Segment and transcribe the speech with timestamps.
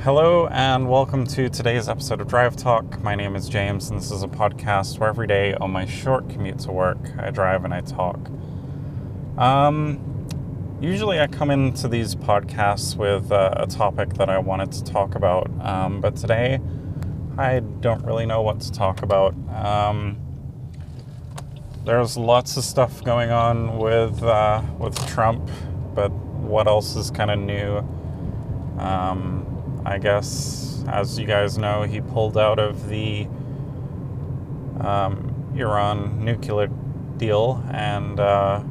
[0.00, 3.02] Hello, and welcome to today's episode of Drive Talk.
[3.02, 6.28] My name is James, and this is a podcast where every day on my short
[6.28, 8.18] commute to work, I drive and I talk.
[9.38, 10.28] Um,
[10.80, 15.14] usually, I come into these podcasts with uh, a topic that I wanted to talk
[15.14, 16.60] about, um, but today,
[17.38, 19.34] I don't really know what to talk about.
[19.48, 20.18] Um,
[21.84, 25.50] there's lots of stuff going on with uh, with Trump,
[25.94, 27.78] but what else is kind of new?
[28.78, 29.55] Um,
[29.86, 33.28] I guess, as you guys know, he pulled out of the
[34.80, 36.66] um, Iran nuclear
[37.16, 38.64] deal, and uh,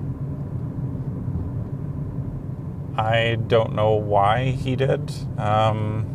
[2.97, 5.09] I don't know why he did.
[5.39, 6.11] Um,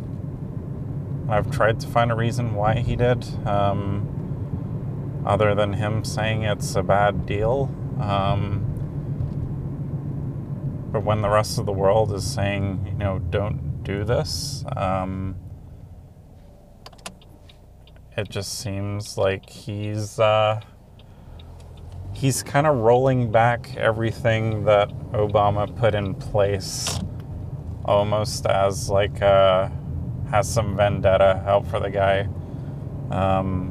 [1.27, 6.75] I've tried to find a reason why he did, um, other than him saying it's
[6.75, 7.73] a bad deal.
[7.99, 8.67] Um,
[10.91, 14.63] but when the rest of the world is saying, you know, don't do this.
[14.75, 15.35] Um,
[18.17, 20.61] it just seems like he's uh,
[22.13, 26.99] he's kind of rolling back everything that Obama put in place,
[27.85, 29.69] almost as like uh,
[30.29, 32.27] has some vendetta out for the guy.
[33.11, 33.69] Um,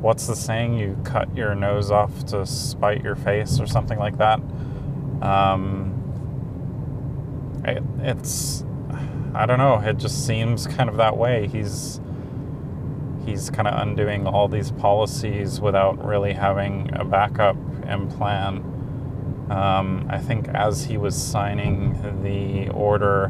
[0.00, 0.74] what's the saying?
[0.74, 4.40] You cut your nose off to spite your face, or something like that.
[5.22, 5.97] Um,
[7.70, 8.64] it, it's
[9.34, 9.78] I don't know.
[9.78, 11.46] It just seems kind of that way.
[11.48, 12.00] He's
[13.24, 18.64] he's kind of undoing all these policies without really having a backup and plan.
[19.50, 23.26] Um, I think as he was signing the order,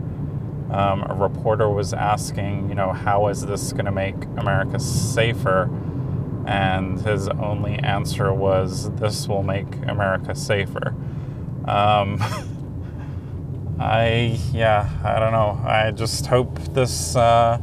[0.71, 5.71] um, a reporter was asking, you know, how is this going to make America safer?
[6.47, 10.95] And his only answer was, this will make America safer.
[11.67, 12.23] Um,
[13.81, 15.61] I, yeah, I don't know.
[15.65, 17.61] I just hope this, uh,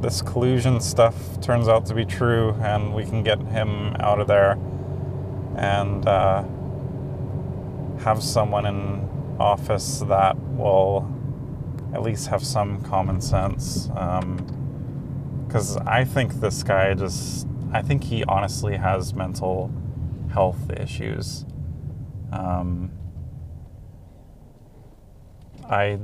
[0.00, 4.26] this collusion stuff turns out to be true and we can get him out of
[4.26, 4.58] there
[5.56, 6.42] and uh,
[8.00, 11.08] have someone in office that will
[11.94, 13.86] at least have some common sense.
[15.46, 19.70] Because um, I think this guy just, I think he honestly has mental
[20.32, 21.44] health issues.
[22.32, 22.90] Um,
[25.70, 25.98] I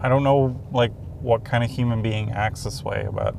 [0.00, 3.34] I don't know like what kind of human being acts this way, but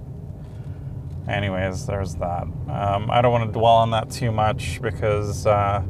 [1.27, 2.43] anyways, there's that.
[2.43, 5.83] Um, I don't want to dwell on that too much because uh,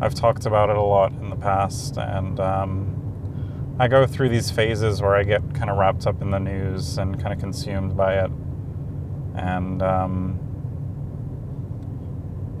[0.00, 4.50] I've talked about it a lot in the past, and um, I go through these
[4.50, 7.96] phases where I get kind of wrapped up in the news and kind of consumed
[7.96, 8.30] by it,
[9.34, 10.38] and um,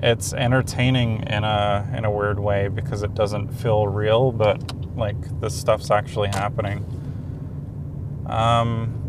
[0.04, 4.60] it's entertaining in a in a weird way because it doesn't feel real, but
[4.94, 6.84] like this stuff's actually happening.
[8.26, 9.00] Um,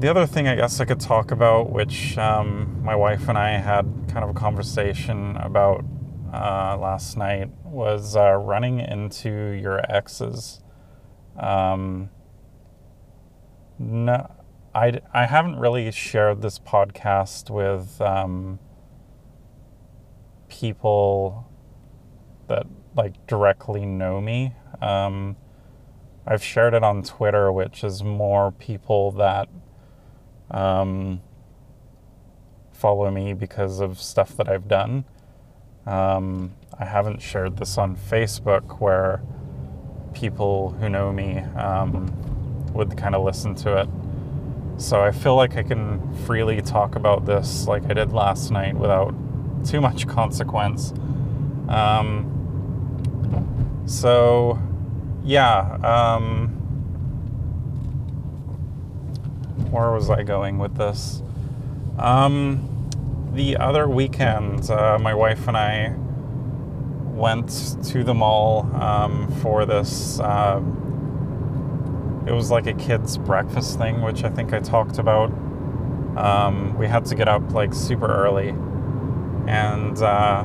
[0.00, 3.58] the other thing I guess I could talk about, which um, my wife and I
[3.58, 5.84] had kind of a conversation about
[6.32, 10.62] uh, last night, was uh, running into your exes.
[11.38, 12.10] Um,
[13.78, 14.28] no,
[14.74, 18.58] I, I haven't really shared this podcast with um,
[20.48, 21.48] people
[22.48, 22.66] that
[22.96, 24.54] like directly know me.
[24.80, 25.36] Um,
[26.26, 29.48] I've shared it on Twitter, which is more people that
[30.50, 31.22] um,
[32.72, 35.04] follow me because of stuff that I've done.
[35.86, 39.22] Um, I haven't shared this on Facebook where
[40.12, 42.14] people who know me um,
[42.72, 43.88] would kind of listen to it.
[44.80, 48.76] So I feel like I can freely talk about this like I did last night
[48.76, 49.14] without
[49.64, 50.92] too much consequence.
[51.68, 52.34] Um,
[53.86, 54.58] so,
[55.24, 55.78] yeah.
[55.82, 56.48] Um,
[59.70, 61.22] where was I going with this?
[61.98, 62.64] Um,
[63.34, 65.94] the other weekend, uh, my wife and I
[67.18, 67.48] went
[67.84, 70.20] to the mall um, for this.
[70.20, 70.62] Uh,
[72.26, 75.30] it was like a kids' breakfast thing, which I think I talked about.
[76.16, 78.54] Um, we had to get up like super early
[79.48, 80.44] and uh,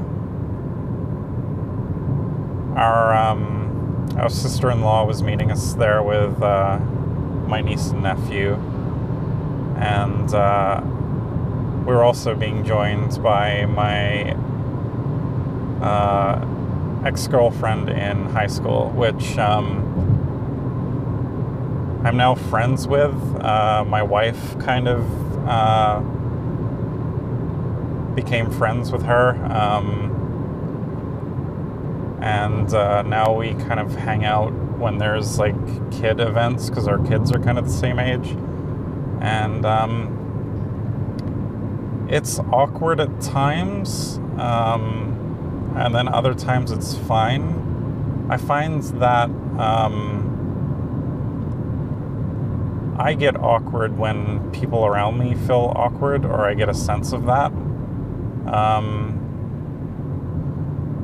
[2.78, 6.80] our um, our sister-in-law was meeting us there with uh,
[7.48, 8.54] my niece and nephew,
[9.78, 10.82] and uh,
[11.86, 14.32] we were also being joined by my
[15.84, 16.48] uh,
[17.06, 19.82] ex-girlfriend in high school, which um,
[22.06, 23.14] I'm now friends with.
[23.42, 25.04] Uh, my wife kind of
[25.46, 26.02] uh,
[28.16, 29.36] became friends with her.
[29.52, 30.20] Um,
[32.22, 35.56] and uh, now we kind of hang out when there's like
[35.92, 38.30] kid events because our kids are kind of the same age,
[39.22, 40.20] and um,
[42.10, 48.28] it's awkward at times, um, and then other times it's fine.
[48.30, 49.30] I find that
[49.60, 50.30] um,
[52.98, 57.26] I get awkward when people around me feel awkward, or I get a sense of
[57.26, 57.52] that.
[58.48, 59.20] Um,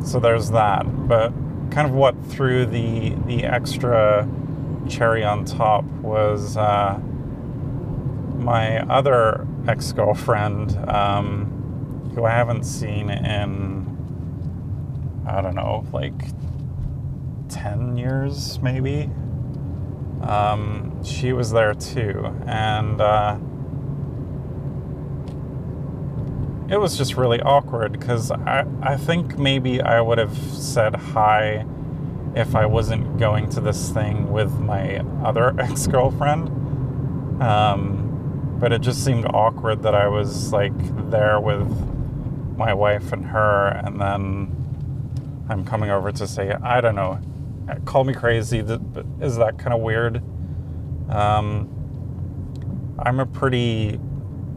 [0.04, 0.84] so there's that.
[1.08, 1.32] But
[1.72, 4.28] kind of what threw the the extra
[4.88, 7.00] cherry on top was uh,
[8.38, 13.88] my other ex girlfriend, um, who I haven't seen in
[15.28, 16.22] I don't know, like
[17.50, 19.10] ten years maybe.
[20.22, 23.00] Um, she was there too, and.
[23.02, 23.38] Uh,
[26.70, 31.66] it was just really awkward because I, I think maybe I would have said hi
[32.36, 36.50] if I wasn't going to this thing with my other ex girlfriend.
[37.42, 41.68] Um, but it just seemed awkward that I was like there with
[42.58, 47.20] my wife and her, and then I'm coming over to say, I don't know,
[47.86, 48.60] call me crazy.
[48.60, 50.22] Is that kind of weird?
[51.10, 51.70] Um,
[53.00, 54.00] I'm a pretty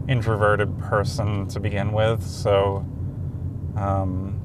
[0.09, 2.85] introverted person to begin with, so
[3.77, 4.41] um,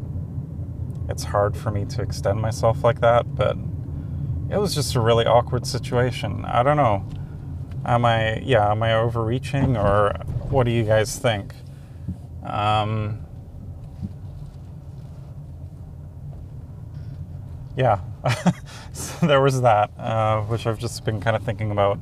[1.09, 3.35] it's hard for me to extend myself like that.
[3.35, 3.57] But
[4.49, 6.45] it was just a really awkward situation.
[6.45, 7.05] I don't know.
[7.85, 10.13] Am I, yeah, am I overreaching or
[10.49, 11.53] what do you guys think?
[12.43, 13.25] Um,
[17.75, 17.99] yeah,
[18.93, 21.99] so there was that, uh, which I've just been kind of thinking about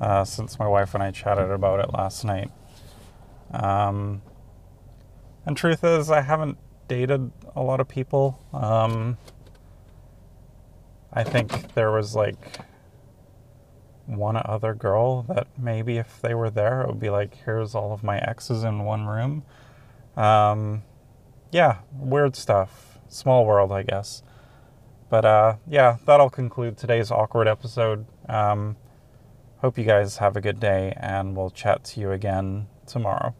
[0.00, 2.50] uh, since my wife and I chatted about it last night.
[3.52, 4.22] Um,
[5.44, 6.58] and truth is, I haven't
[6.88, 8.44] dated a lot of people.
[8.52, 9.18] Um,
[11.12, 12.36] I think there was like
[14.06, 17.92] one other girl that maybe if they were there, it would be like, here's all
[17.92, 19.44] of my exes in one room.
[20.16, 20.82] Um,
[21.50, 22.98] yeah, weird stuff.
[23.08, 24.22] Small world, I guess.
[25.10, 28.06] But uh, yeah, that'll conclude today's awkward episode.
[28.28, 28.76] Um,
[29.58, 33.34] hope you guys have a good day, and we'll chat to you again tomorrow.